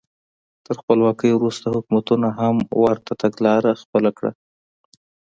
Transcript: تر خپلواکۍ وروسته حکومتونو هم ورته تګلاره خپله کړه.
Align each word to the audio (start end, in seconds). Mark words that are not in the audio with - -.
تر 0.65 0.73
خپلواکۍ 0.81 1.31
وروسته 1.35 1.65
حکومتونو 1.75 2.27
هم 2.39 2.55
ورته 2.83 3.11
تګلاره 3.23 3.71
خپله 3.81 4.09
کړه. 4.17 4.31